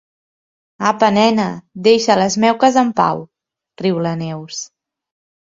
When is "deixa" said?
1.89-2.15